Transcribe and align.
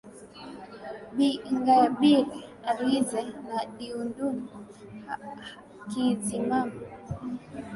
bi 1.15 1.29
ingabire 1.49 2.35
elize 2.69 3.21
na 3.49 3.61
diudune 3.75 4.45
hakizimana 5.05 6.77